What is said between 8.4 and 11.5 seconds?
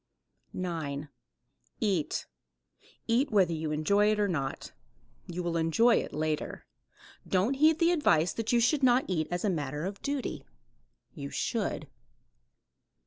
you should not eat as a matter of duty. You